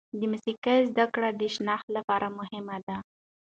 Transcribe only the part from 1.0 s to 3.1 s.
کړه د شناخت لپاره مهمه ده.